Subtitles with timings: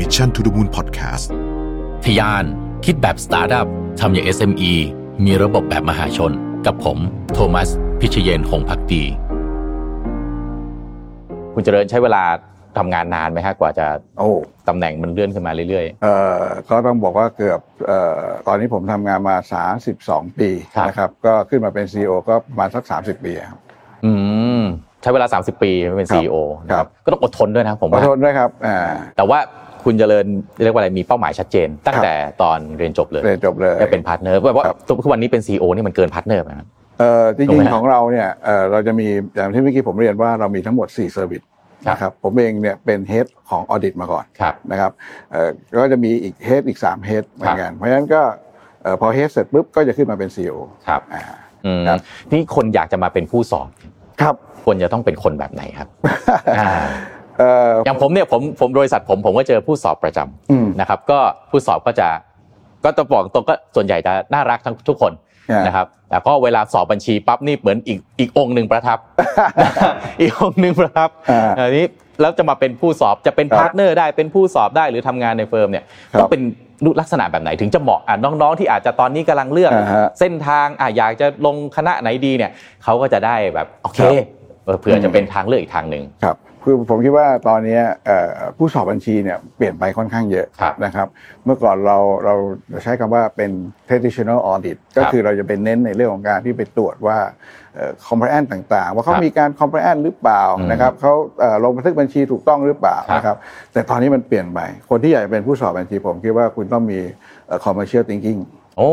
[0.00, 1.26] Mission to the Moon Podcast
[2.04, 2.44] ทยาน
[2.84, 3.66] คิดแบบสตาร์ทอัพ
[4.00, 4.72] ทำอย่าง SME
[5.24, 6.32] มีระบบแบบมหาชน
[6.66, 6.98] กับผม
[7.32, 7.68] โทมัส
[8.00, 9.02] พิเชเยนหงพักดี
[11.54, 12.22] คุณเจริญใช้เวลา
[12.78, 13.86] ทำงานนานไหมฮะกว่าจะ
[14.18, 14.30] โอ้
[14.68, 16.40] ตำแหน่งมันเลื่อนขึ้นมาเรื่อยเอ่อ
[16.70, 19.36] ก็ต้องบอกว่าเกือบเอ่อตอนนี้ผมทำงานมา
[19.86, 24.12] 32 ปีครับ นะครับ ก็ขึ้นมาเป็น CEO ก็ประมาณสัก 30 ปีครับๆอื
[24.60, 24.62] ม
[25.02, 26.36] ใช้เวลา 30 ปีเป็นครับ CEO
[26.66, 28.78] นะคครับก็ต้องอดทนด้วยนะผมขอว่า โทษด้วยครับอ่า
[29.16, 29.38] แต่ว่า
[29.84, 30.26] คุณเจริญ
[30.62, 41.42] เรียกว่าอะไรมีเป้าหมายชัดเจน ตั้งแต่ตอนเรียนจบเลยเรียนจบเลยได้เป็น partner แบบว่าครับทุกวันนี้เป็น CEO นี่มันเกิน partner ไหมครับถูกไหม เอ่อจริงๆของเราเนี่ยเอ่อเราจะมีอย่างที่เมื่อกี้ผมเรียนว่าเรามีทั้งหมด4 service
[41.86, 44.92] ครับนะครับผมเองเนี่ยเป็น head ของ audit มาก่อนครับนะครับ
[45.32, 45.48] เอ่อ
[45.78, 48.22] ก็จะมีอีก head อีก3 head เหมือนกันเพราะฉะนั้นก็
[48.82, 50.56] เอ่อพอ head เสร็จปุ๊บก็จะขึ้นมาเป็น CEO
[50.88, 51.22] ครับอ่า
[51.66, 51.98] อืมครับ
[52.32, 53.68] นี่คนอยากจะมาเป็นผู้สอบ
[54.22, 55.88] ครับควรจะต้องเป็นคนแบบไหนครับ
[57.40, 61.18] อ่าเอ่ออย่างผมเนี่ยผมผมบริษัทผมผมก็เจอผู้สอบประจำอืมนะครับ ก็
[61.50, 62.08] ผู้สอบก็จะ
[62.84, 65.12] ก็ต้องบอกตรงก็ส่วนใหญ่จะน่ารักทั้งทุกคน
[65.50, 68.98] อ่านนะครับแต่ก็เวลาสอบบัญชีปั๊บนี่เหมือนอีกอีกองค์หนึ่งประทับ
[70.20, 71.86] อีกองค์หนึ่งประทับอ่าอันนี้
[72.20, 76.42] แล้วจะมาเป็นผู้สอบจะเป็นครับ partner ได้เป็นผู้สอบได้หรือทำงานใน firm เนี่ยครับต้องเป็น
[77.00, 82.50] ลักษณะแบบไหนถึงจะเหมาะอะน้องๆที่อาจจะตอนนี้กำลังเลือกอ่าฮะเส้นทางอะอยากจะลงคณะไหนดีเนี่ย
[82.84, 84.26] เขาก็จะได้แบบโอเคครับ
[84.64, 91.08] เออเผื่อจะเป็นทางเลือกอีกทางหนึ่งครับ คือผมคิดว่าตอนนี้เอ่อผู้สอบบัญชีเนี่ยเปลี่ยนไปค่อนข้างเยอะครับนะครับ
[91.44, 92.34] เมื่อก่อนเราเรา
[92.82, 93.50] ใช้คำว่าเป็น
[93.88, 97.18] traditional audit ก็คือเราจะเป็นเน้นในเรื่องของการที่ไปตรวจว่า
[97.74, 103.36] เอ่อ compliance ต่างๆ ว่าเขาครับมีการ compliance หรือเปล่าอืมนะครับเขาเอ่อลงบันทึกบัญชีถูกต้องหรือเปล่าครับนะครับ
[103.72, 106.98] แต่ตอนนี้มันเปลี่ยนไป คนที่อยากจะเป็นผู้สอบบัญชีผมคิดว่าคุณต้องมี
[107.46, 108.40] เอ่อ commercial thinking
[108.76, 108.90] โอ้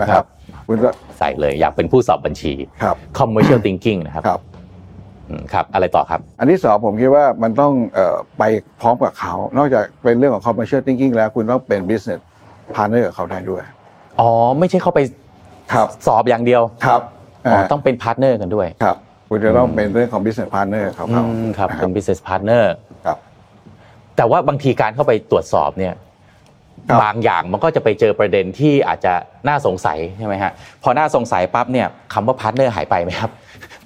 [0.00, 0.24] นะครับ
[0.68, 4.24] คุณก็ใส่เลยอยากเป็นผู้สอบบัญชีครับ commercial thinking นะครับ
[5.30, 8.42] ครับอืมครับอะไรต่อครับ อันที่สองผมคิดว่ามันต้องเอ่อไป
[8.80, 12.20] พร้อมกับเขา นอกจากเป็นเรื่องของ commercial thinking แล้วคุณต้องเป็น business
[12.74, 13.62] partner กับเขาได้ด้วย
[14.20, 15.00] อ๋อ ไม่ใช่เข้าไป
[15.72, 17.00] ครับสอบอย่างเดียวครับ
[17.46, 18.96] อ๋อต้องเป็น partner กันด้วยครับ
[19.28, 22.64] คุณจะต้องเป็นเรื่องของ business partner เขาอืมเขาครับนะเป็น business partner
[23.06, 23.18] ครับ
[24.16, 25.94] แต่ว่าบางทีการเข้าไปตรวจสอบเนี่ย
[26.88, 29.14] ครับบางอย่างมันก็จะไปเจอประเด็นที่อาจจะ
[29.48, 33.30] น่าสงสัยใช่ไหมฮะพอน่าสงสัยปั๊บเนี่ยคำว่า partner หายไปไหมครับ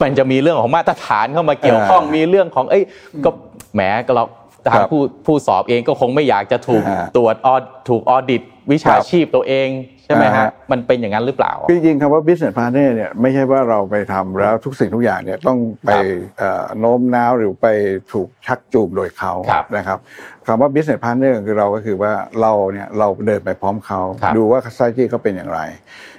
[0.03, 2.85] มันจะมีเรื่องของมาตรฐานเข้ามาเกี่ยวข้องมีเรื่องของเอ้ย
[3.25, 3.31] ก็
[3.75, 4.25] แหมก็เรา
[4.73, 6.83] ทางผู้ผู้สอบเองก็คงไม่อยากจะถูก
[7.17, 7.55] ตรวจออ
[7.89, 9.69] ถูก auditวิชาชีพตัวเอง
[10.05, 16.05] ใช่ไหมฮะมันเป็นอย่างนั้นหรือเปล่าคือจริงๆคำว่า business partner เนี่ยไม่ใช่ว่าเราไปทำแล้วทุกสิ่งทุกอย่างเนี่ยต้องไปครับ
[16.39, 17.69] เอ่อโน้มน้าวหรือไป
[18.13, 19.99] ถูกชักจูงโดยเขาครับนะครับ
[20.47, 25.61] คำว่า business partner คือเราก็คือว่าเราเนี่ยเราเดินไปพร้อมเขาครับดูว่า strategy เขาเป็นอย่างไร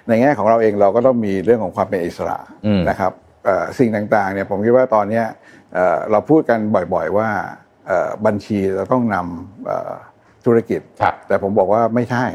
[0.07, 2.37] ในแง่ของเราเองเราก็ต้องมีเรื่องของความเป็นอิสระ
[2.67, 3.29] อืมนะครับเอ่อ
[3.79, 5.25] สิ่งต่างๆเนี่ยผมคิดว่าตอนเนี้ย
[5.73, 6.59] เอ่อเราพูดกัน
[6.93, 7.29] บ่อยๆว่า
[7.87, 9.91] เอ่อบัญชีเราต้องนำเอ่อ
[10.45, 12.25] ธุรกิจครับแต่ผมบอกว่าไม่ใช่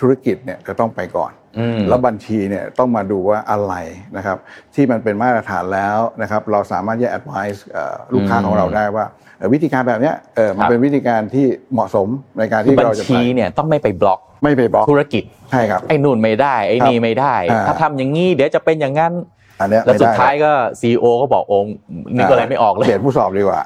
[0.00, 3.74] ธุรกิจเนี่ยจะต้องไปก่อนอืมแล้วบัญชีเนี่ยต้องมาดูว่าอะไร
[4.16, 4.38] นะครับ
[4.74, 9.04] ที่มันเป็นมาตรฐานแล้วนะครับเราสามารถจะ advise เอ่อลูกค้าของเราได้ว่า
[9.38, 12.08] เอ่อวิธีการแบบเนี้ยเออมันครับเป็นวิธีการที่เหมาะสม
[12.38, 19.12] ในการคือที่บัญเราจะไปชีเนี่ยต้องไม่ไปบล็อกไม่ไปบล็อกธุรกิจใช่ครับไอ้นู่นไม่ได้ไอ้นี่ไม่ได้อ่าถ้าทำอย่างนี้เดี๋ยวจะเป็นอย่างนั้น
[19.60, 21.74] อันเนี้ยแล้วไม่สุดได้ท้ายก็ซีอก็บอกองค์
[22.14, 23.60] นี่ก็อะไรไม่ออกเลยเปลี่ยนผู้สอบดีกว่า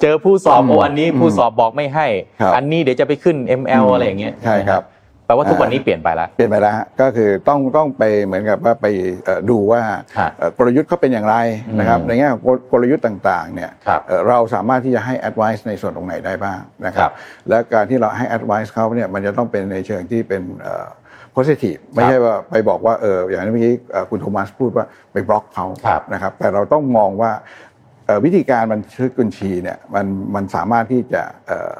[0.00, 2.06] เจอผู้สอบอืมโอ้อันนี้ผู้สอบบอกไม่ให้
[2.40, 4.82] ครับอันนี้เดี๋ยวจะไปขึ้น ML อะไรอย่างเงี้ยใช่ครับ
[5.26, 8.86] แปลว่าทุกวันนี้เปลี่ยนไปแล้วเปลี่ยนไปแล้วฮะก็คือต้องต้องไปเหมือนกับว่าไป
[9.24, 10.00] เอ่อดูว่าฮะ
[10.38, 11.36] เอ่อกลยุทธ์เขาเป็นอย่างไร
[11.78, 17.12] นะครับอืมในแง่ของกลกลยุทธ์ต่างๆเนี่ยครับเอ่อเราสามารถที่จะให้ advice ในส่วนตรงไหนได้บ้างนะคครัรับบ
[17.48, 20.42] และการที่เราให้ advice เขาเนี่ยมันจะต้องเป็นในเชิงที่เป็น
[21.32, 27.30] เอ่อ positive ไม่ใช่ว่าไปบอกว่าเอออย่างที่เมื่อกี้เอ่อคุณโทมัสพูดว่าไปบล็อกเขาครับนะครับแต่เราต้องมองว่า
[28.06, 31.74] เอ่อวิธีการบันทึกบัญชีเนี่ยมันมันสามารถที่จะเอ่อ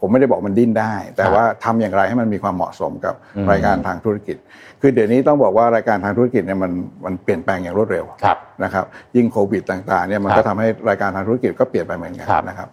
[0.00, 4.36] ผมไม่ได้บอกมันดิ้นได้ แต่ว่าทำอย่างไรให้มันมีความเหมาะสมกับอืมรายการทางธุรกิจ
[4.80, 6.72] คือเดี๋ยวนี้ต้องบอกว่ารายการทางธุรกิจเนี่ยมัน
[7.04, 8.84] มันเปลี่ยนแปลงอย่างรวดเร็วครับนะครับ
[9.16, 12.68] ยิ่งโควิดต่างๆเนี่ยมันครัก็บทำให้รายการทางธุรกิจก็เปลี่ยนไปเหมือนกันครับนะครับ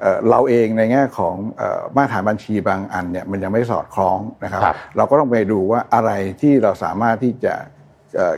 [0.00, 6.10] เอ่อเราเองในแง่ของเอ่อมาตรฐานบัญชีบางอันเนี่ยมันยังไม่สอดคล้องนะครับครับเราก็ต้องไปดูว่าอะไร
[6.40, 7.54] ที่เราสามารถที่จะ
[8.16, 8.34] เอ่อ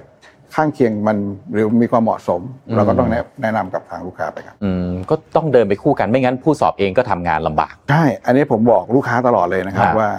[0.55, 1.16] ข้างเคียงมัน
[1.52, 2.43] หรือมีความเหมาะสม
[2.76, 10.11] เราก็ต้องแนะแนะนำกับทางลูกค้าไปครับอืมก็ต้องเดินไปคู่กันไม่งั้นผู้สอบเองก็ทำงานลำบากใช่อันนี้ผมบอกลูกค้าตลอดเลยนะครับครับว่า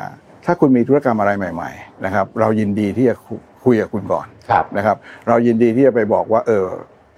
[0.46, 3.36] ถ้าคุณมีธุรกรรมอะไรใหม่ ๆ นะครับ เรายินดีที่จะคุ
[3.66, 4.98] คุยกับคุณก่อนครับนะครับ
[5.28, 6.66] เรายินดีที่จะไปบอกว่าเออ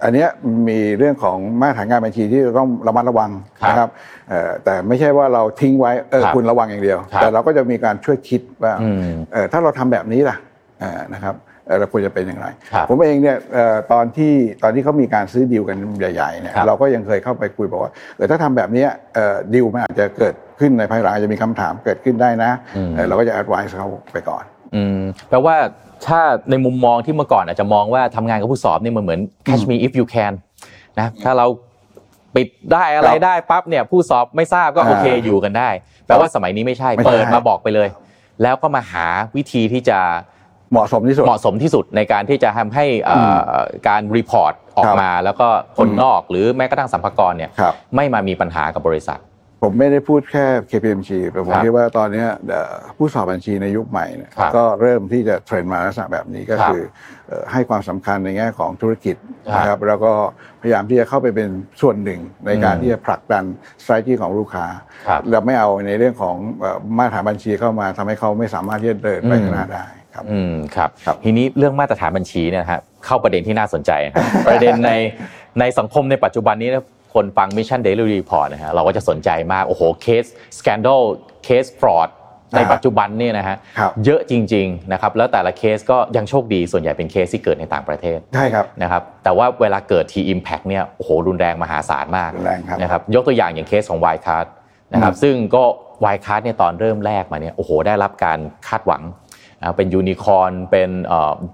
[0.02, 0.28] อันเนี้ย
[0.68, 3.88] มีเรื่องของมาตรฐานงานบัญชีที่จะต้องระมัดระวังครับนะครับ
[4.28, 8.96] เอ่อแต่ไม่ใช่ว่าเราทิ้งไว้เออครับคุณระวังอย่างเดียวครับแต่เราก็จะมีการช่วยคิดว่าอืม
[9.32, 10.36] เออถ้าเราทำแบบนี้ล่ะ
[10.80, 14.32] เอ่อนะครับเอ่อเราควรจะเป็นอย่างไรครับผมเองเนี่ยเอ่อตอนที่
[14.62, 22.50] ตอนที่เขามีการซื้อดีลกันใหญ่ๆเนี่ยครับเราก็ยังเคยเข้าไปคุยบอกว่าเออถ้าทำแบบเนี้ยเอ่อดีลมันอาจจะเกิดขึ้นในภายหลังอาจจะมีคำถามเกิดขึ้นได้นะ
[22.94, 24.44] เอ่อเราก็จะ advise เขาไปก่อน
[24.74, 25.56] อืมแปลว่า
[26.06, 26.20] ถ้า
[26.50, 30.32] ในมุมมองที่เมื่อก่อนอาจจะมองว่าทำงานกับผู้สอบนี่มันเหมือน catch me if you can
[30.98, 31.46] นะถ้าเรา
[32.34, 35.68] ปิดได้อะไรครับได้ปั๊บเนี่ยผู้สอบไม่ทราบก็อ่าโอเคอยู่กันได้
[36.06, 37.88] แปลว่าสมัยนี้ไม่ใช่ไม่ใช่เปิดมาบอกไปเลย
[38.42, 39.06] แล้วก็มาหา
[39.36, 39.98] วิธีที่จะ
[40.70, 43.56] เหมาะสมที่สุดเหมาะสมที่สุดในการที่จะทำให้เอ่ออ
[43.88, 49.18] การ report ออกมาครับ แล้วก็คนนอกหรือแม้กระทั่งสรรพากรเนี่ยครับไม่มามีปัญหากับบริษัท
[49.62, 56.82] ผมไม่ได้พูดแค่ KPMG แต่ผมครับคิดว่าตอนเนี้ยเอ่อผู้สอบบัญชีในยุคใหม่เนี่ยครับก็เริ่มที่จะเทรนมาลักษณะแบบนี้ก็ครับคือ
[57.28, 59.16] เอ่อให้ความสำคัญในแง่ของธุรกิจ
[59.54, 60.12] ครับนะครับแล้วก็
[60.62, 61.48] พยายามที่จะเข้าไปเป็น
[61.80, 63.44] ส่วนหนึ่งในการอืมที่จะผลักดัน
[63.82, 64.66] strategy ของลูกค้า
[65.08, 74.92] ครับเราไม่เอาในเรื่องของเอ่อมาตรฐานบัญชีเข้ามาทำให้เขาไม่สามารถที่จะเดินไปข้างหน้าได้ครับอืมครับครับทีนี้เรื่องมาตรฐานบัญชีเนี่ยนะฮะเข้าประเด็นที่น่าสนใจนะครับประเด็นใน
[75.60, 80.24] ในสังคมในปัจจุบันนี้นะ คนฟัง Mission Daily Report นะฮะเราก็จะสนใจมากโอ้โหเคส
[80.58, 81.02] สแกนด l ล
[81.44, 82.10] เคสฟรอด
[82.56, 94.46] ในปัจจุบันเนี่ยนะฮะครับเยอะจริงๆนะครับแล้วแต่ละเคสก็ยังโชคดีส่วนใหญ่เป็นเคสที่เกิดในต่างประเทศใช่ครับนะครับแต่ว่าเวลาเกิดที Impact เนี่ยโอ้โหรุนแรงมหาศาลมากรุนแรงครับนะครับยกตัวอย่างอย่างเคสของ y c a r d
[94.92, 95.64] นะครับซึ่งก็
[96.14, 98.38] y c a r d เนี่ยตอนเริ่มแรกมาเนี่ยโอ้โหได้รับการ
[98.68, 99.02] คาดหวัง
[99.60, 100.90] นะเป็นยูนิคอร์นเป็น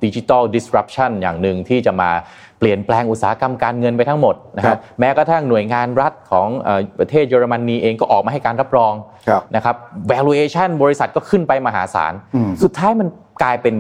[0.05, 2.11] ดิจิ t a ลดิสรัปชันอย่างหนึ่งที่จะมา
[2.59, 8.93] เปลี่ยนแปลงอุตสาหกรรมการเงินไปทั้งหมดนะครับครับแม้กระทั่งหน่วยงานรัฐของเอ่อประเทศเยอรมนีเองก็ออกมาให้การรับรอง
[9.29, 9.77] ครับนะครับ
[10.13, 13.09] valuation บริษัทก็ขึ้นไปมหาศาลอืมสุดท้ายมัน
[13.43, 13.77] กลายเป็น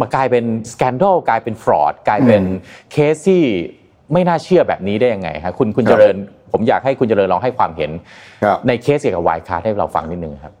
[0.00, 2.42] มากลายเป็นสแกนด l กลายเป็นฟรอดกลายเป็น
[2.92, 3.42] เคสที่
[4.12, 6.16] ไม่น่าเชื่อแบบนี้ได้ยังไงฮะคุณคุณครับเจริญ
[6.52, 7.90] ผมอยากให้คุณเจริญลองให้ความเห็น
[8.44, 10.59] ครับในเคสเกี่ยวกับ Wirecard ให้เราฟังนิดนึงครับเอ่อ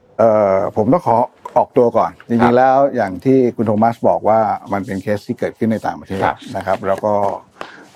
[0.76, 1.16] ผมต้องขอ
[1.56, 4.40] ออกตัวก่อนครัริงๆแล้วอย่างที่คุณโทมัสบอกว่า
[4.72, 7.14] มันเป็นเคสที่เกิดขึ้นในต่างประเทศครับนะครับ แล้วก็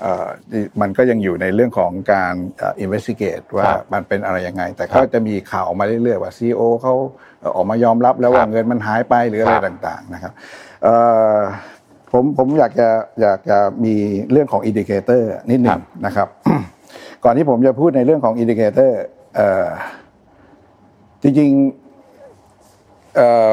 [0.01, 0.29] เอ่อ
[0.81, 6.95] มันก็ยังอยู่ในเรื่องของการเอ่อ investigate ว่าครับมันเป็นอะไรยังไง แต่ครับก็จะมีข่าวออกมาเรื่อยๆว่า CEO เขา
[7.41, 10.33] เอ่อออกมายอมรับแล้วว่าครับเงินมันหายไปหรืออะไรครับต่างๆนะครับ
[10.83, 10.95] เอ่
[11.35, 11.39] อ
[12.13, 12.89] ผมผมอยากจะ
[13.21, 13.95] อยากจะมี
[14.31, 16.29] เรื่องของ indicator นิดหนึ่ครับนะครับ
[17.25, 19.01] ก่อนที่ผมจะพูดในเรื่องของอินดิเคเตอร์
[21.23, 21.84] จริงๆ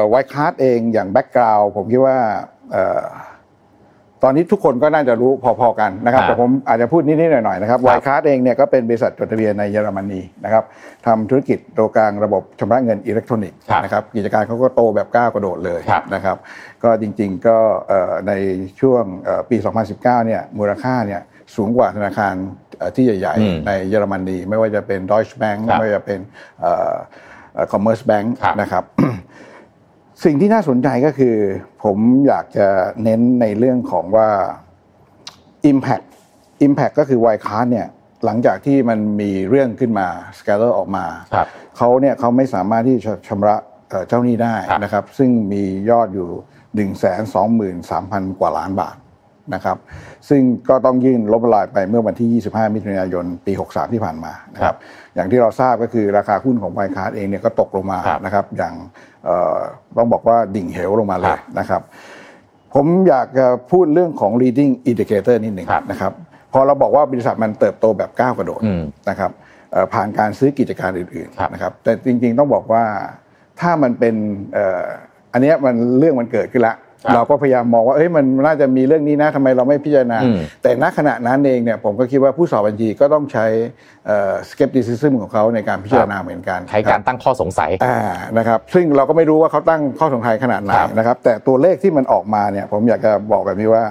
[0.08, 2.18] ไวคาร์ดเองอย่างแบ็กกราว n ์ผมคิดว่า
[2.72, 3.04] เอ่อ
[4.24, 5.30] ตอนนี้ทุกคนก็น่าจะรู้
[5.60, 10.64] พอๆกันนะครับครับแต่ผมอาจจะพูดนิดๆหน่อยๆนะครับครับ Wirecard เองเนี่ยก็เป็นบริษัทจดทะเบียนในเยอรมนีนะครับ
[11.06, 16.36] ทำธุรกิจตัวกลางระบบชำระเงินอิเล็กทรอนิกส์ครับนะครับกิจการเขาก็โตแบบก้าวกระโดดเลยครับนะครับ
[16.82, 18.32] ก็จริงๆก็เอ่อใน
[18.80, 19.56] ช่วงเอ่อปี
[19.92, 21.20] 2019 เนี่ยมูลค่าเนี่ย
[21.56, 22.34] สูงกว่าธนาคาร
[22.78, 26.18] เอ่อที่ใหญ่อืมๆในเยอรมนีไม่ว่าจะเป็น Deutsche Bank ครับไม่ว่าจะเป็น
[26.60, 26.94] เอ่อ
[27.54, 28.84] เอ่อ Commerce Bank ครับนะครับ
[30.24, 31.36] สิ่งที่น่าสนใจก็คือ
[31.84, 32.68] ผมอยากจะ
[33.04, 34.30] เน้นในเรื่องของว่า
[35.70, 36.06] Impact
[36.66, 37.88] Impact ก็คือ y c a r d เนี่ย
[38.24, 40.06] หลังจากที่มันมีเรื่องขึ้นมา
[40.38, 41.46] scandal ออกมาครับ
[41.76, 43.56] เขาเนี่ยเขาไม่สามารถที่จะชำระ
[43.88, 46.28] เอ่อเจ้าหนี้ได้ครับนะครับ ซึ่งมียอดอยู่
[46.76, 48.96] 1 2 3 3 0 0กว่าล้านบาท
[49.54, 49.76] นะครับ
[50.28, 54.76] ซึ่งก็ต้องยื่นล้มละลายไปเมื่อวันที่ 25 มิถุนายน ปี 63 ที่ผ่านมานะครับ
[55.14, 58.74] อย่างที่เราทราบก็คือราคาหุ้นของ Wirecard เองเนี่ยก็ตกลงมาครับนะครับ อย่าง
[59.24, 59.56] เอ่อ
[59.96, 61.82] ต้องบอกว่าดิ่งเหวลงมาเลยครับนะครับ
[62.74, 66.12] ผมอยากจะพูดเรื่องของ leading indicator นิดหนึ่งครับนะครับ
[66.52, 69.30] พอเราบอกว่าบริษัทมันเติบโตแบบก้าวกระโดดอืมนะครับ
[69.72, 72.84] เอ่อผ่านการซื้อกิจการอื่นครับๆนะครับ แต่จริงๆต้องบอกว่า
[73.60, 74.14] ถ้ามันเป็น
[74.54, 74.86] เอ่อ
[75.32, 83.46] อันเนี้ยมันเรื่องมันเกิดขึ้นแล้วครับ เราก็พยายามมองว่าเอ้ยมันน่าจะมีเรื่องนี้นะทำไมเราไม่พิจารณาอืมแต่ณขณะนั้นเองเนี่ยผมก็คิดว่าผู้สอบบัญชีก็ต้องใช้
[84.06, 87.98] เอ่อ skepticism ของเขาในการพิจารณาเหมือนกันใช้การตั้งข้อสงสัยอ่า
[88.38, 93.84] นะครับซึ่งเราก็ไม่รู้ว่าเขาตั้งข้อสงสัยขนาดไหนครับนะครับแต่ตัวเลขที่มันออกมาเนี่ยผมอยากจะบอกแบบนี้ว่า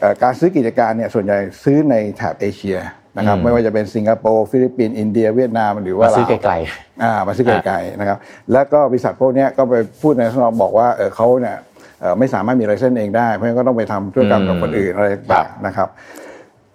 [0.00, 2.78] เอ่อการซื้อกิจการเนี่ยส่วนใหญ่ซื้อในแถบเอเชีย
[3.16, 6.54] นะครับอืมไม่ว่าจะเป็นสิงคโปร์ฟิลิปปินส์อินเดีย เวียดนามหรือว่ามาซื้อลาวไกล
[7.02, 8.18] อ่ามาซื้อไกลๆนะครับ
[8.52, 11.69] แล้วก็บริษัทพวกเนี้ยก็ไปพูดในทำนองบอกว่าเออเขาเนี่ยเอ่อ
[12.18, 15.88] ไม่สามารถมี license เองได้ เพราะฉะนั้นก็ต้องไปทำธุรกรรมกับคนอื่นอะไรครับต่างๆนะครับ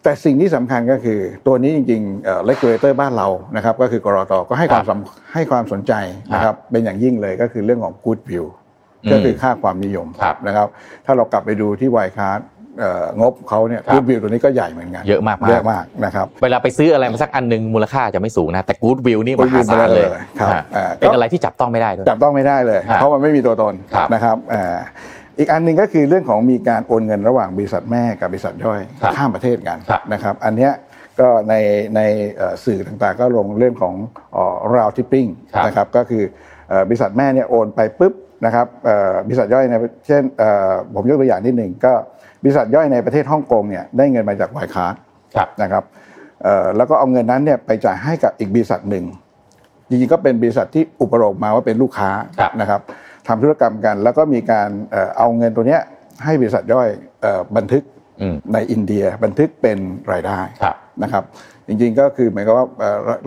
[0.03, 5.93] แต่สิ่งที่สำคัญก็คือตัวนี้จริงๆเอ่อ regulator บ้านเรานะครับก็คือกรตก็ให้ความสำให้ความสนใจ
[6.33, 8.45] นะครับเป็นอย่างยิ่งเลยก็คือเรื่องของ good view
[9.03, 10.67] อืมก็คือค่าความนิยมครับนะครับ
[11.05, 12.41] ถ้าเรากลับไปดูที่ไวคาร์ด
[13.21, 20.07] งบเขาเนี่ยครับ good view ตัวนี้ก็ใหญ่เหมือนกัน เยอะมากๆเยอะมากนะครับๆเวลาไปซื้ออะไรมาสักอันหนึ่งมูลค่าจะไม่สูงนะ แต่กู๊ดวิวนี่มหาศาลเลย
[20.39, 24.37] ครับฮะอ่าเป็นอะไรที่จับต้องไม่ได้ด้วยจับต้องไม่ได้เลยครับเพราะมันไม่มีตัวตนครับนะครับ
[25.37, 30.71] อ่าอีกอันหนึ่งก็คือเรื่องของมีการโอนเงินระหว่างบริษัทแม่กับบริษัทย่อยครับข้ามประเทศกันครับนะครับ อันเนี้ย
[31.19, 31.53] ก็ใน
[31.95, 32.01] ใน
[32.35, 33.95] เอ่อสื่อต่างๆ ก็ลงเรื่องของ
[34.75, 36.23] ราวทิปปิ้งครับนะครับก็คือ
[36.69, 38.13] เอ่อบริษัทแม่เนี่ยโอนไปปุ๊บ
[38.45, 38.67] นะครับ
[39.27, 39.73] บริษัทย่อยใน
[40.07, 40.23] เช่น
[40.95, 41.93] ผมยกตัวอย่างนิดหนึ่งก็
[42.43, 44.95] บริษัทย่อยในประเทศฮ่องกงเนี่ยได้เงินมาจากไวคาร์ด
[45.61, 45.83] นะครับ
[46.77, 49.05] แล้วก็เอาเงินนั้นเนี่ยไปจ่ายให้กับอีกบริษัทหนึ่ง
[49.89, 52.09] จริงๆก็เป็นบริษัทที่อุปโลกมาว่าเป็นลูกค้า
[52.61, 52.81] นะครับ
[53.27, 54.69] ทำธุรกรรมกัน แล้วก็มีการ
[55.17, 55.77] เอาเงินตัวนี้
[56.23, 56.89] ให้บริษัทย่อย
[57.57, 57.83] บันทึก
[58.53, 59.77] ในอินเดียบันทึกเป็น
[60.11, 60.39] รายได้
[61.03, 61.23] นะครับ
[61.67, 62.65] จริงๆก็คือหมายความว่า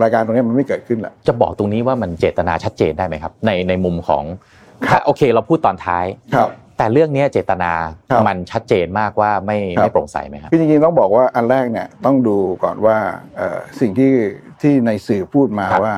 [0.02, 4.24] รายการตรงนี้มันไม่เกิดขึ้นแหละจะบอกตรงนี้ว่ามันเจตนาชัดเจนได้ไหมครับ ในในมุมของ
[5.04, 6.04] โอเคเราพูดตอนท้าย
[6.78, 7.72] แต่เรื่องนี้เจตนา
[8.26, 12.96] มันชัดเจนมากว่าไม่ไม่โปร่งใสไหมครับพี่จริงๆต้องบอกว่าอันแรกเนี่ยต้องดูก่อนว่า
[13.80, 14.12] สิ่งที่
[14.60, 15.94] ที่ในสื่อพูดมาว่า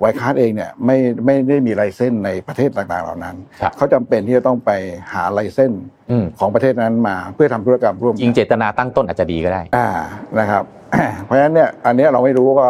[0.00, 3.36] ไวคาร์ดเองเนี่ยไม่ไม่ได้มีไลเส้นในประเทศต่างๆเหล่านั้น
[3.76, 4.70] เขาจำเป็นที่จะต้องไป
[5.12, 5.72] หาไลเส้น
[6.38, 9.88] ของประเทศนั้นมาเพื่อทำธุรกรรมร่วมจริงเจตนาตั้งต้นอาจจะดีก็ได้อ่า
[10.38, 10.64] นะครับ
[11.24, 12.68] เพราะฉะนั้นเนี่ยอันนี้เราไม่รู้ว่า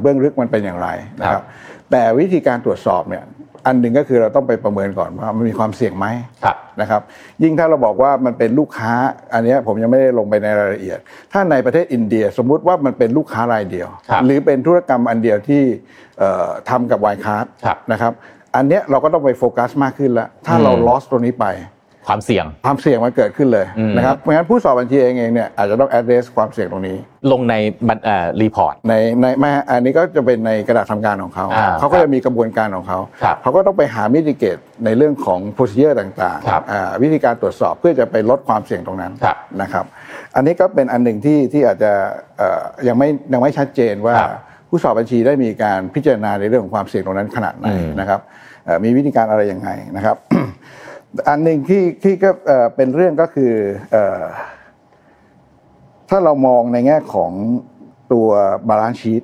[0.00, 0.88] เบื้องลึกมันเป็นอย่างไร
[1.20, 1.42] นะครับ
[1.90, 3.24] แต่วิธีการตรวจสอบเนี่ย
[3.66, 6.06] อันหนึ่งก็คือเราต้องไปประเมินก่อนว่ามันมีความเสี่ยงไหม
[6.80, 7.02] นะครับ
[7.42, 8.92] ยิ่งถ้าเราบอกว่ามันเป็นลูกค้า
[9.34, 10.98] อันนี้ผมยังไม่ได้ลงไปในรายละเอียด
[11.32, 13.88] ถ้าในประเทศอินเดียสมมุติว่ามันเป็นลูกค้ารายเดียว
[14.24, 15.62] หรือเป็นธุรกรรมอันเดียวที่
[16.70, 17.46] ทำกับ Wirecard
[17.92, 18.12] นะครับ
[18.56, 21.46] อันนี้เราก็ต้องไปโฟกัสมากขึ้นแล้วถ้าเรา loss ตรงนี้ไป
[22.08, 26.96] ความเสี่ยง ความเสี่ยงมันเกิดขึ้นเลยนะครับเพราะฉะนั้นผู้สอบบัญชีเองเองเนี่ยอาจจะต้อง address ความเสี่ยงตรงนี้
[27.32, 27.54] ลงใน
[27.88, 31.46] มันเอ่อ report ในในไม่อันนี้ก็จะเป็นในกระดาษทำการของเขา
[31.78, 32.98] เขาก็จะมีกระบวนการของเขา
[33.42, 39.12] เขาก็ต้องไปหา mitigate ในเรื่องของ procedure ต่างๆวิธีการตรวจสอบเพื่อจะไปลดความเสี่ยงตรงนั้น
[39.62, 39.84] นะครับ
[40.36, 41.92] อันนี้ก็เป็นอันหนึ่งที่ที่อาจจะ
[42.88, 44.14] ยังไม่ยังไม่ชัดเจนว่า
[44.68, 47.66] ผู้สอบบัญชีได้มีการพิจารณาในเรื่องของความเสี่ยงตรงนั้นขนาดไหน
[48.00, 48.20] นะครับ
[48.84, 50.16] มีวิธีการอะไรยังไงนะครับ
[51.28, 52.30] อันหนึ่งที่ที่ก็
[52.76, 53.52] เป็นเรื่องก็คือ
[56.08, 57.32] ถ้าเรามองในแง่ของ
[58.12, 58.28] ตัว
[58.68, 59.22] balance sheet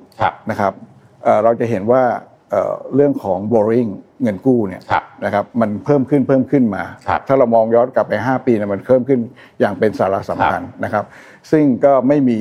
[0.49, 0.73] นะครับ
[1.43, 2.03] เราจะเห็นว่า
[2.95, 3.91] เรื่องของ borrowing
[4.23, 4.81] เงินกู้เนี่ย
[5.25, 6.83] นะครับมันเพิ่มขึ้นเพิ่มขึ้นมา
[7.27, 9.19] ถ้าเรามองย้อนกลับไป 5 ปีเนี่ยมันเพิ่มขึ้น
[9.59, 11.05] อย่างเป็นสาระสำคัญนะครับ
[11.51, 12.37] ซึ่งก็ไม่มี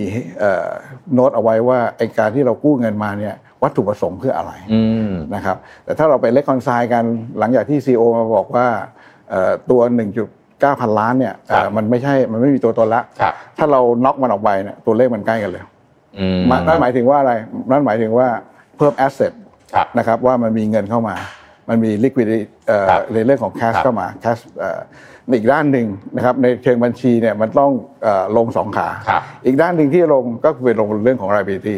[1.13, 4.53] โน้ตเอาไว้ว่าไอการที่เรากู้เงินมาเนี่ยวัตถุประสงค์เพื่ออะไร
[5.35, 7.05] นะครับแต่ถ้าเราไปเล็กคอนไซน์กัน
[7.39, 8.67] หลังจากที่ซีอมาบอกว่า
[9.71, 9.81] ตัว
[10.31, 11.35] 1.9 พันล้านเนี่ย
[11.77, 13.03] มันไม่ใช่มันไม่มีตัวตนละ
[13.57, 15.65] ถ้าเราน็อกมันออกไปเนี่ยตัวเลขมันใกล้กันเลย
[16.67, 17.33] นั่นหมายถึงว่าอะไร
[17.71, 18.29] นั่นหมายถึงว่า
[18.77, 19.33] เพิ่มแอสเซท
[19.99, 21.15] นะครับว่ามันมีเงินเข้ามา
[21.69, 22.41] มันมี liquidity
[23.15, 24.41] ในเรื่องของ cash เข้ามา cash
[25.35, 25.87] อีกด้านหนึ่ง
[26.17, 27.71] นะครับในเชิงบัญชีเนี่ยมันต้อง
[28.37, 28.89] ลงสองขา
[29.47, 31.77] อีกด้านหนึ่งที่ลงก็คือลงเรื่องของ liability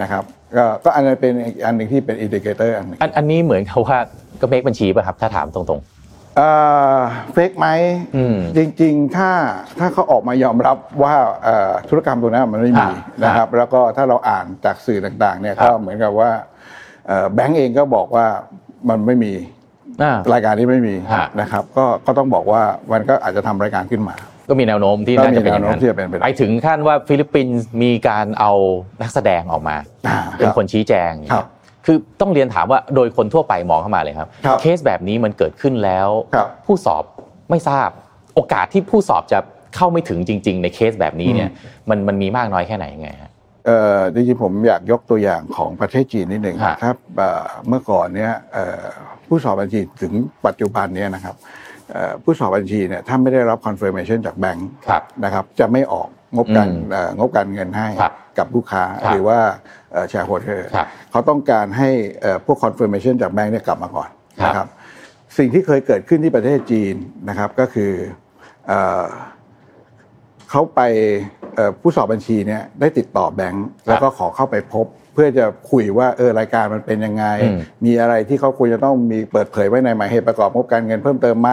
[0.00, 0.24] นะครับ
[0.84, 1.32] ก็อันนี้เป็น
[1.64, 3.98] อันหนึ่งที่เป็น indicator อันนึงอันนี้เหมือนเขาว่า
[4.40, 5.80] ก็ make บัญชีป่ะครับ ถ้าถามตรง
[7.32, 7.68] fake ไหม
[8.56, 9.30] จริงๆ ถ้า
[9.78, 11.14] ถ้าเขาออกมายอมรับว่า
[11.88, 12.88] ธุรกรรมตัวนั้นมันไม่มี
[13.24, 16.30] นะครับ แล้วก็ถ้าเราอ่านจากสื่อต่างๆเนี่ยก็เหมือนกับว่า
[17.34, 18.26] แบงก์เองก็บอกว่า
[18.88, 19.32] มันไม่มี
[20.32, 20.94] รายการที่ไม่มี
[21.40, 24.14] นะครับ ก็ก็ต้องบอกว่ามันก็อาจจะทำรายการขึ้นมา
[24.48, 25.80] ก็มีแนวโน้มที่น่าจะเป็นอย่างนั้น
[26.22, 28.52] ไปถึงขั้นว่าฟิลิปปินส์มีการเอา
[29.02, 29.76] นักแสดงออกมา
[30.38, 31.38] เป็นคนชี้แจงคื
[31.94, 34.28] อต้องเรียนถามว่าโดยคนทั่วไปมองเข้ามาเลยครับ
[34.60, 36.08] เคสแบบนี้มันเกิดขึ้นแล้ว
[36.66, 37.04] ผู้สอบ
[37.50, 37.88] ไม่ทราบ
[38.34, 39.38] โอกาสที่ผู้สอบจะ
[39.76, 41.50] เข้าไม่ถึงจริง ๆ ในเคสแบบนี้เนี่ย
[41.88, 43.30] มันมันมีมากน้อยแค่ไหนยังไงฮะ
[43.66, 46.96] เออจริงๆผมอยากยกตัวอย่างของประเทศจีนนิดหนึ่งครับ
[47.68, 48.32] เมื่อก่อนเนี้ย
[49.28, 50.12] ผู้สอบบัญชีถึง
[50.46, 51.34] ปัจจุบันเนี้ยนะครับ
[52.24, 54.70] ผู้สอบบัญชีเนี่ยถ้าไม่ได้รับ confirmation จากแบงค์
[55.24, 56.68] นะครับจะไม่ออกงบการ
[57.18, 57.88] งบการเงินให้
[58.40, 59.38] กับลูกค้าหรือว่า
[60.08, 60.68] shareholder
[61.10, 61.90] เขาต้องการให้
[62.44, 64.08] พวก confirmation จากแบงค์เนี่ยกลับมาก่อน
[64.44, 64.66] นะครับ
[65.38, 66.94] สิ่งที่เคยเกิดขึ้นที่ประเทศจีน
[67.28, 67.92] นะครับก็คือ
[70.50, 70.80] เขาไป
[71.80, 77.24] ผู้สอบบัญชีเนี่ยได้ติดต่อแบงค์แล้วก็ขอเข้าไปพบ เพื่อจะคุยว่าเออรายการมันเป็นยังไง
[77.84, 81.50] มีอะไรที่เขาควรจะต้องมีเปิดเผยไว้ในหมายเหตุประกอบงบการเงินเพิ่มเติมไหม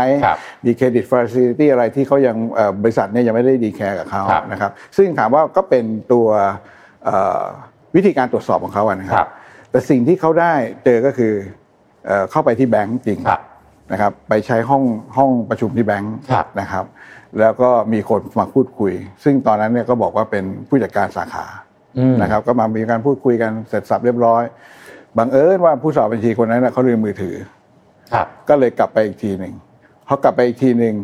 [0.66, 2.36] มี credit facility อะไรที่เขายัง
[2.84, 6.28] บริษัทเนี่ยยังไม่ได้ declare กับเขานะครับซึ่งถามว่าก็เป็นตัว
[7.96, 9.28] วิธีการตรวจสอบของเขาอะนะครับ
[9.72, 11.34] แต่สิ่งที่เขาได้เจอก็คือ
[12.32, 13.20] เข้าไปที่แบงก์จริง
[13.92, 14.84] นะครับ ไปใช้ห้อง
[15.18, 16.16] ห้องประชุมที่แบงก์
[16.62, 16.86] นะครับ
[17.40, 21.46] แล้วก็มีคนมาพูดคุย ซึ่งตอนนั้นเนี่ยก็บอกว่าเป็นผู้จัดการสาขา
[22.22, 24.44] นะครับ ก็มามีการพูดคุยกันเสร็จสับเรียบร้อย
[25.18, 27.36] บังเอิญว่าผู้สอบบัญชีคนนั้นเขาลืมมือถือ
[28.50, 29.54] ก็เลยกลับไปอีกทีหนึ่ง
[30.08, 30.96] พอกลับไปอีกทีหนึ่ง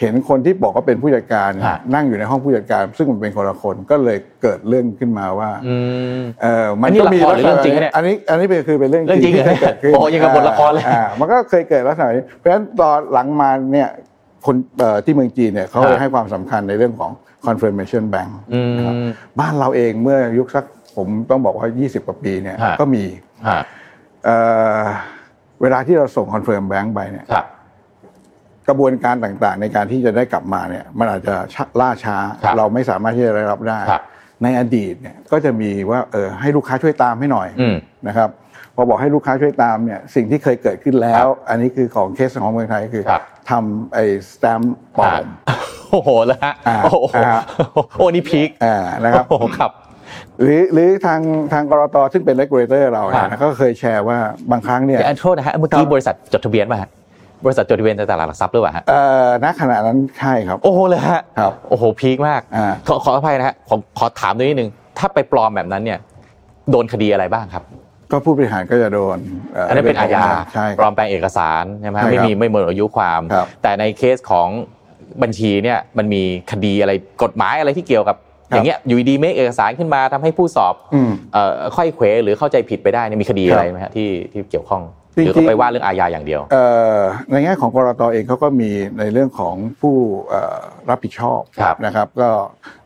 [0.00, 1.50] เห็นคนที่บอกว่าเป็นผู้จัดการ
[1.94, 5.50] นั่งอยู่ในห้องผู้จัดการ ซึ่งมันเป็นคนละคนก็เลยเกิดเรื่องขึ้นมาว่า
[6.42, 10.84] เออมันก็มีเรื่องจริงเนี่ยอันนี้อันนี้เป็นคือเป็นเรื่องจริงที่เกิดขึ้นโอ้ยังกับบทละครเลย
[11.20, 13.88] มันก็เคยเกิดลักษณะนี้เพราะฉะนั้นตอนหลังมาเนี่ย
[14.46, 14.56] คน
[15.04, 17.10] ที่เมืองจีนเนี่ยเขาให้ความสำคัญในเรื่องของ
[17.46, 18.30] confirmation bank
[19.40, 20.64] บ้านเราเองเมื่อยุคสัก
[20.96, 23.04] ผมต้องบอกว่า 20 กว่าปีเนี่ยก็มี
[25.62, 27.26] เวลาที่เราส่ง confirm bank ไปเนี่ย
[28.68, 31.34] กระบวนการต่างๆ ในการที่จะได้กลับมาเนี่ยมันอาจจะ
[31.80, 34.02] ล่าช้าครับเราไม่สามารถที่จะได้รับได้ครับ
[34.42, 37.76] ในอดีตเนี่ยก็จะมีว่าเออให้ลูกค้าช่วยตามให้หน่อยอืม
[38.08, 38.28] นะครับ
[38.74, 45.24] พอบอกให้ลูกค้าช่วยตามเนี่ยสิ่งที่เคยเกิดขึ้นแล้ว อันนี้คือของเคสของเมืองไทยคือครับทำไอ้สแตมป์ปลอม
[45.90, 47.40] โอ้โหแล้วฮะอ่าโอ้โหอ่า
[47.98, 49.70] โอ้นี่พีคอ่านะครับโอ้โหครับ
[50.40, 51.20] หรือหรือทาง
[51.52, 54.18] ทางกรตซึ่งเป็น regulator เราเนี่ยครันะบก็เคยแชร์ว่า
[54.50, 56.90] บางครั้งเนี่ยเดี๋ยวอันโทษนะฮะเมื่อกี้ครับบริษัทจดทะเบียนป่ะฮะ
[57.44, 65.98] บริษัทจดทะเบียนในตลาดหลักทรัพย์หรือเปล่าฮะเอ่อณขณะนั้นใช่ครับ โอ้โหเลยฮะครับโอ้โหพีคมากอ่าขอขออภัยนะฮะขอขอถามด้วยนิดนึงถ้าไปปลอมแบบนั้นเนี่ย
[66.70, 67.64] โดนคดีอะไรบ้างครับ
[68.10, 69.18] ก็ผู้บริหารก็จะโดน
[69.54, 74.48] เอันนั้นเป็นอาญาใช่ปลอมแปลงเอกสารใช่ไหมฮะใช่ครับไม่มีไม่หมดอายุความครับแต่ในเคสของ
[75.22, 76.92] บัญชีเนี่ยมันมีคดีอะไร
[77.22, 78.16] กฎหมายอะไรที่เกี่ยวกับ
[78.50, 84.82] ครับอย่างเงี้ยอยู่ดีๆเมคเอกสารขึ้นมาทำให้ผู้สอบอืมเอ่อค่อยเขวหรือเข้าใจผิดไปได้เนี่ยมีคดีครับอะไรไหมฮะที่ที่เกี่ยวข้อง
[85.24, 86.98] หจริงๆรือก็ไปว่าเรื่องอาญาอย่างเดียวเอ่อ
[87.30, 89.96] ในแง่ของกรตเองเขาก็มีในเรื่องของผู้
[90.28, 90.60] เอ่อ
[90.90, 92.28] รับผิดชอบครับนะครับ ก็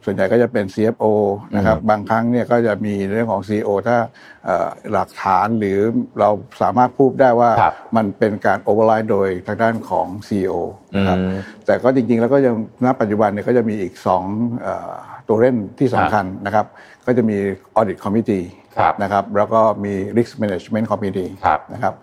[0.04, 1.12] ส่วนใหญ่ก็จะเป็น CFO
[1.56, 3.96] นะครับอืมบางครั้งเนี่ยก็จะมีเรื่องของ CEO ถ้า
[4.44, 5.78] เอ่อหลักฐานหรือ
[6.20, 6.30] เรา
[6.62, 10.54] สามารถพูดได้ว่าครับมันเป็นการโอเวอร์ไลด์โดยทางด้านของ CEO
[10.96, 11.34] นะครับอืม
[11.66, 14.24] แต่ก็จริงๆ แล้วก็ยังณปัจจุบันเนี่ยก็จะมีอีกสอง
[14.62, 14.94] เอ่อ
[15.28, 16.66] ตัวเล่นที่สำคัญนะครับ
[17.06, 17.36] ก็จะมี
[17.78, 18.44] Audit Committee
[18.78, 21.94] ครับนะครับแล้วก็มี Risk Management Committee ครับนะครับ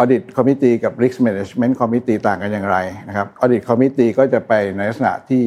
[0.00, 2.78] Audit Committee กับ Risk Management Committee ต่างกันอย่างไร
[3.08, 5.42] นะครับ Audit Committee ก็จะไปในลักษณะที่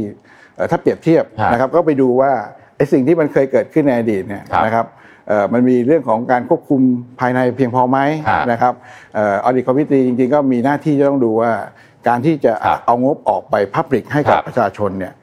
[0.55, 2.31] เอ่อถ้าเปรียบเทียบครับนะครับก็ไปดูว่า
[2.75, 4.85] ไอ้สิ่งที่มันเคยเกิดขึ้นในอดีตเนี่ยครับนะครับ
[5.27, 6.81] เอ่อมันมีเรื่องของการควบคุม
[7.19, 8.73] ภายในเพียงพอไหมครับนะครับ
[9.15, 11.51] เอ่อ Audit Committee จริงๆ ก็มีหน้าที่จะต้องดูว่า
[12.07, 15.13] การที่จะครับเอางบออกไปพับลิกให้กับครับประชาชนเนี่ย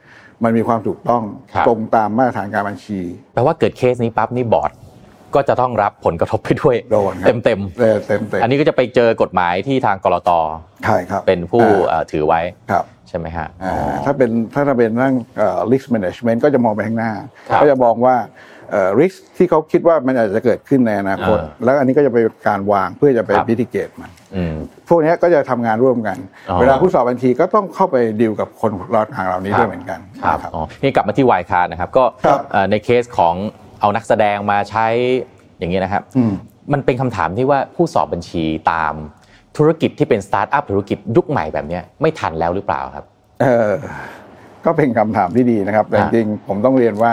[0.44, 1.22] มันมีความถูกต้อง
[1.54, 3.00] ครับตรงตามมาตรฐานการบัญชี
[3.34, 4.72] แปลว่าเกิดเคสนี้ปั๊บนี่บอร์ด
[5.34, 10.30] ก็จะต้องรับผลกระทบไปด้วยโดนครับเต็มเต็มเต็มเต็มเต็มๆอันนี้ก็จะไปเจอกฎหมายที่ทางกรต
[10.84, 12.40] ใช่ครับเป็นผู้อ่าเอ่อถือไว้
[12.70, 17.12] ครับใช่ไหมฮะอ่าอ๋อถ้าเป็นถ้าจะเป็นเรื่องเอ่อ risk management ก็จะมองไปข้างหน้า
[17.48, 18.16] ครับก็จะมองว่า
[18.70, 24.54] เอ่อ risk ที่เขาคิดว่ามันอาจจะเกิดขึ้นในอนาคตอ่าแล้วอันนี้ก็จะเป็นการวางเพื่อจะไปครับ mitigate มันอืม
[24.88, 26.16] พวกเนี้ยก็จะทำงานร่วมกัน
[26.48, 33.34] อ๋อเวลาผู้สอบบัญชีก็ต้องเข้าไปดีลกับคนรอดทางเหล่านี้ด้วยเหมือนกันครับนะครับอ๋อนี่กลับมาที่ Wirecard นะครับ ก็ครับเอ่อในเคสของ
[33.80, 34.86] เอานักแสดงมาใช้
[35.58, 36.32] อย่างนี้นะครับอืม
[36.72, 38.94] มันเป็นคำถามที่ว่าผู้สอบบัญชีตาม
[39.56, 43.04] ธุรกิจที่เป็นสตาร์ทอัพธุรกิจยุคใหม่แบบเนี้ยไม่ทันแล้วหรือเปล่าครับ
[43.40, 43.72] เออ
[44.66, 47.12] ก็เป็นคำถามที่ดีนะครับ แต่จอ่าริงๆผมต้องเรียนว่า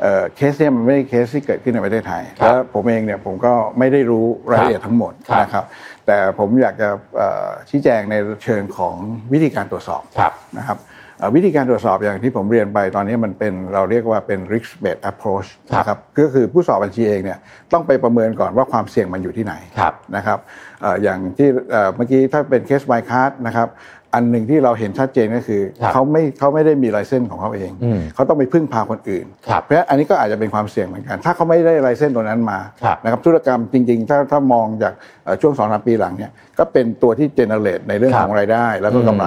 [0.00, 5.64] เอ่อเคสเนี่ยมันไม่ได้เคสที่เกิดขึ้นในประเทศไทยครับแล้วผมเองเนี่ยผมก็ไม่ได้รู้รายละเอียดทั้งหมดครับนะครับ
[6.06, 8.94] แต่ผมอยากจะเอ่อชี้แจงในเชิงของ
[9.32, 10.78] วิธีการตรวจสอบครับนะครับ
[11.18, 17.38] เอ่อวิธีการตรวจสอบอย่างที่ผมเรียนไปตอนนี้มันเป็นเราเรียกว่าเป็น risk based approach ครับนะครับก็คือผู้สอบบัญชีเองเนี่ย
[17.72, 20.38] ต้องไปประเมินก่อนว่าความเสี่ยงมันอยู่ที่ไหนครับนะครับ
[20.82, 23.68] เอ่ออย่างที่เอ่อเมื่อกี้ถ้าเป็นเคส by card นะครับ
[24.14, 34.92] อันหนึ่งที่เราเห็นชัดเจนก็คือครับเขาไม่เขาไม่ได้มีไลเซนส์ของเขาเองอืมเขาต้องไปพึ่งพาคนอื่นครับเพราะฉะนั้นอันนี้ก็อาจจะเป็นความเสี่ยงเหมือนกัน ถ้าเขาไม่ได้ไลเซนส์ตัวนั้นมาครับนะครับธุรกรรมจริงๆ ถ้าถ้ามองจาก
[35.24, 39.26] เอ่อช่วงสองสามปีหลังเนี่ยก็เป็นตัวที่ generate ในเรื่องครับของรายได้แล้วก็กำไร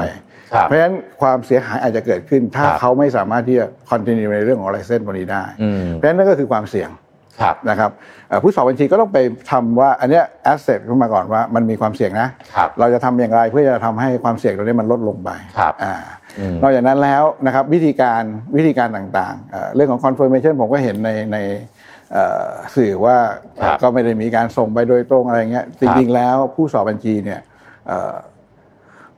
[0.54, 7.05] ครับเพราะฉะนั้นความเสียหายอาจจะเกิดขึ้น ถ้าครับเขาไม่สามารถที่จะ continue ในเรื่องของ license ตัวนี้ได้อืมเพราะฉะนั้นนั่นก็คือความเสี่ยงครับ
[7.69, 7.91] นะครับ
[8.30, 9.17] เอ่อผู้สอบบัญชีก็ต้องไป
[9.52, 15.95] ทำว่าอันเนี้ย assess ขึ้นมาก่อนว่ามันมีความเสี่ยงนะครับเราจะทำอย่างไรเพื่อจะทำให้ความเสี่ยงตรงนี้มันลดลงไปครับอ่า
[16.39, 18.24] อืมนอกจากนั้นแล้วนะครับวิธีการ
[18.58, 21.38] วิธีการต่างๆเอ่อเรื่องของ confirmation ผมก็เห็นในใน
[22.12, 23.17] เอ่อสื่อว่า
[23.62, 27.41] ครับก็ไม่ได้มีการส่งไปโดยตรงอะไรเงี้ยจริงๆแล้วผู้สอบบัญชีเนี่ย
[27.88, 28.13] เอ่อ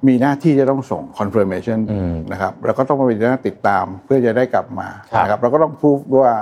[0.07, 6.33] มีหน้าที่จะต้องส่ง confirmation อืมนะครับแล้วก็ต้องมาเป็นหน้าติดตามเพื่อจะได้กลับมาครับนะครับเราก็ต้องพูดว่า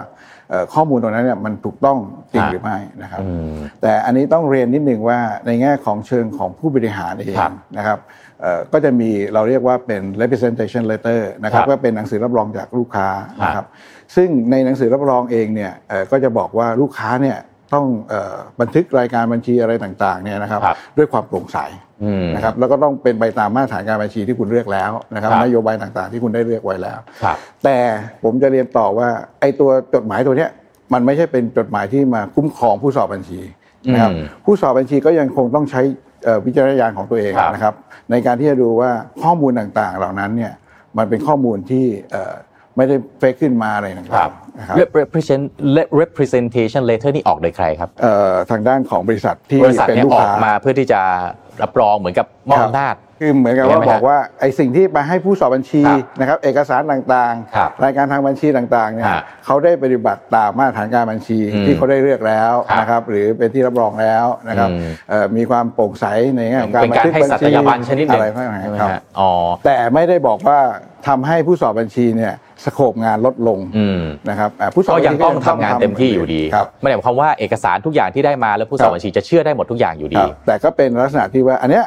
[0.49, 1.97] เอ่อข้อมูลตรงนั้นเนี่ยมันถูกต้อง
[2.31, 7.99] จริงครับหรือไม่นะครับอืมแต่อันนี้ต้องเรียนนิดหนึ่งว่าในแง่ของเชิงของผู้บริหารเองครับนะครับ
[8.41, 13.07] เอ่อก็จะมีเราเรียกว่าเป็น representation letter นะครับครับก็เป็นหนังสือรับรองจากลูกค้า
[13.39, 13.65] ครับนะครับ
[14.15, 17.37] ซึ่งในหนังสือรับรองเองเนี่ยเอ่อก็จะบอกว่าลูกค้าเนี่ย
[17.73, 21.57] ต้องเอ่อบันทึกรายการบัญชีอะไรต่างๆเนี่ยนะครับครับด้วยความโปร่งใส
[22.03, 27.77] อืมนะครับแล้วก็ต้องเป็นไปตามมาตรฐานการบัญชีที่คุณเลือกแล้วนะครับครับนโยบายต่างๆ ที่คุณได้เลือกไว้แล้วครับแต่
[28.23, 29.07] ผมจะเรียนต่อว่า
[29.39, 30.49] ไอ้ตัวจดหมายตัวเนี้ย
[30.93, 33.41] มันไม่ใช่เป็นจดหมายที่มาคุ้มครองผู้สอบบัญชี
[33.93, 35.81] นะครับอืมผู้สอบบัญชีก็ยังคงต้องใช้
[36.23, 37.73] เอ่อวิจารณญาณของตัวเองครับนะครับ
[38.11, 38.91] ในการที่จะดูว่า
[39.23, 40.53] ข้อมูลต่างๆ เหล่านั้นเนี่ย
[40.97, 42.33] มันเป็นข้อมูลที่เอ่อ
[42.77, 45.43] ไม่ได้เฟกขึ้นมาอะไรต่างๆนะครับ represent
[46.01, 51.01] representation letter นี่ออกโดยใครครับเอ่อทางด้านของบริษัทที่บริษัทเป็นเนี่ยลูกออค้ากมาเพื่อที่จะ
[51.61, 69.31] รับรองเหมือนกับมอบอำนาจคือเหมือนกับว่าเห็นไหมบอกว่าไอ้สิ่งที่มาให้ผู้สอบบัญชีครับนะครับ เอกสารต่างครับๆรายการทางบัญชีต่างๆเนี่ยฮะเขาได้ปฏิบัติตามมาตรฐานการบัญชีอืมที่เขาได้เลือกแล้วครับนะครับ หรือเป็นที่รับรองแล้วนะครับอืมเอ่อมีความโปร่งใสในแง่ของการเป็นการบันทึให้บัญสัตชียาบันชนิดหนึ่งอะไรพวกนั้ใช่ไหมนครับฮะอ๋อ
[69.65, 70.59] แต่ไม่ได้บอกว่า
[71.07, 72.33] ทำให้ผู้สอบบัญชีเนี่ย
[72.65, 81.85] สโคปงานลดลงอืมนะครับอ่าผู้สอบก็บัญชียังต้องทำงานเต็มที่อยู่ดีครับไม่ได้หมายความว่าเอกสารทุกอย่างที่ได้มาแล้วผู้สอบบัญชีจะเชื่อได้หมดทุกอย่างอยู่คดีรับแต่ก็เป็นลักษณะที่ว่าอันเนี้ย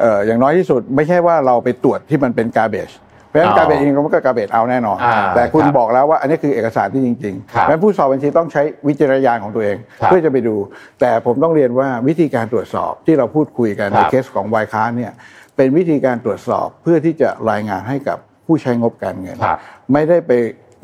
[0.00, 2.90] เอ่ออย่างน้อยที่สุดไม่ใช่ว่าเราไปตรวจที่มันเป็นการเบ e
[3.28, 10.56] เพราะฉะนั้นอ๋อการเบ e เองมันก็การเบ e เอาแน่นอนอ่าแต่คุณครับบอกแล้วว่าอันนี้คือเอกสารที่จริงๆเพครับราะฉะนั้นผู้สอบบัญชีต้องใช้วิจารณญาณของตัวเองครับเพื่อจะไปดู
[11.00, 15.12] แต่ผมต้องเรียนว่าวิธีการตรวจสอบที่เราพูดคุยกันคในรับเคสของวายค้าเนี่ย
[15.56, 19.58] เป็นวิธีการตรวจสอบเพื่อที่จะรายงานให้กับ ผู้ใช้งบการเงินครับ
[19.92, 20.32] ไม่ได้ไป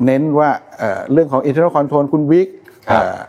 [0.05, 2.47] เน้นว่าเอ่อเรื่องของ internal control คุณวิก
[2.87, 3.21] ครับเอ่อ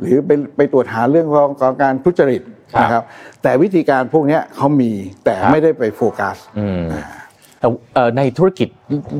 [0.00, 3.02] หรือไปไปตรวจหาเรื่องของของการทุจริตครับนะครับ
[3.42, 4.90] แต่วิธีการพวกเนี้ยเขามี
[5.24, 6.82] แต่ครับไม่ได้ไปโฟกัสอืม
[7.60, 8.68] แต่เอ่อในธุรกิจ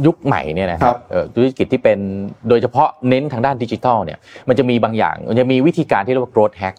[0.07, 1.99] ยุคใหม่เนี่ยนะคครัรับบเอ่อธุรกิจที่เป็น
[2.49, 6.77] โดยเฉพาะเน้นทางด้านดิจิทัลเนี่ยมันจะมีบางอย่าง มันจะมีวิธีการที่เรียกว่า growth hack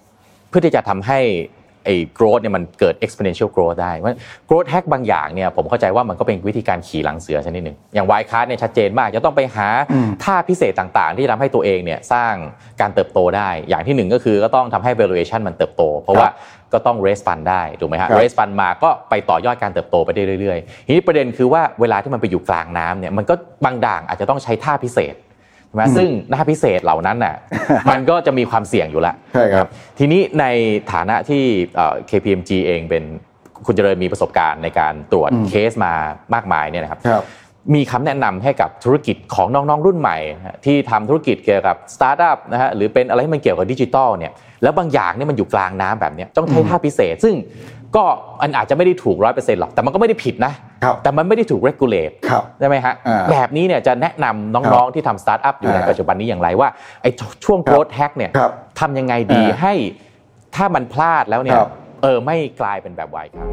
[0.50, 1.20] เพื่อที่จะทำให้
[1.88, 4.18] ไอ้ growth เนี่ยมันเกิด exponential growth ได้เพราะ
[4.50, 9.68] growth hack บางอย่างเนี่ยผมเข้าใจว่ามันก็เป็นวิธีการขี่หลังเสือชนิดหนึ่งอย่าง y card เนี่ยชัดเจนมาก จะต้องไปหา
[10.24, 12.34] ท่าพิเศษต่างๆ ที่จะทำให้ตัวเองเนี่ยสร้าง
[12.82, 16.30] การเติบโตได้ อย่างที่หนึ่งก็คือก็ต้องทำให้ valuation มันเติบโต เพราะว่า
[16.74, 23.34] ก็ต้อง raise fund ได้ถูกไหมฮะครับ raise fund มาก็ไปต่อยอดการเติบโตไปได้เรื่อยๆทีนี้ประเด็นคือว่าเวลาที่มันไปอยู่กลางน้ำเนี่ยมันก็
[23.66, 25.16] บางอย่างอาจจะต้องใช้ท่าพิเศษ
[25.68, 27.36] ใช่ไหมซึ่งท่าพิเศษเหล่านั้นน่ะ
[27.90, 29.68] มันก็จะมีความเสี่ยงอยู่แล้วใช่ครับ
[30.00, 30.46] ทีนี้ใน
[30.94, 31.44] ฐานะที่
[31.76, 33.04] เอ่อ KPMG เองเป็น
[33.66, 35.94] คุณเจริญมีประสบการณ์ในการตรวจเคสมา
[36.34, 37.24] มากมายเนี่ยนะครับครับ
[37.76, 44.32] มีคำแนะนำให้กับธุรกิจของน้องๆรุ่นใหม่นะฮะที่ทำธุรกิจเกี่ยวกับสตาร์ทอัพนะฮะหรือเป็นอะไรที่มันเกี่ยวกับดิจิทัลเนี่ย
[44.64, 47.36] แล้วบางอย่างเนี่ยมันอยู่กลางน้ำแบบเนี้ยต้องใช้ท่าพิเศษ ซึ่ง
[47.96, 48.04] ก็
[48.42, 50.67] อันอาจจะไม่ได้ถูกร้อยเปอร์เซ็นต์หรอกแต่มันก็ไม่ได้ผิดนะครับ
[51.04, 56.70] แต่มันไม่ได้ถูก regulate ครับใช่ไหมฮะอ่าแบบนี้เนี่ยจะแนะนำน้องๆที่ทำสตาร์ทอัพอยู่ในอ่าปัจจุบันนี้อย่างไรว่า
[57.02, 57.12] ไอ้
[57.46, 59.74] ช่วง growth hack เนี่ยครับทำยังไงดีอ่าให้
[60.56, 61.70] ถ้ามันพลาดแล้วเนี่ยครับ
[62.04, 63.48] เออไม่กลายเป็นแบบ Wirecard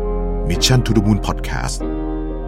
[0.50, 1.76] Mission to the Moon Podcast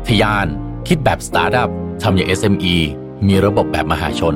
[0.09, 0.47] ทยาน
[0.89, 1.71] คิดแบบสตาร์ทอัพ
[2.03, 2.75] ทำอย่าง SME
[3.29, 4.35] มีระบบแบบมหาชน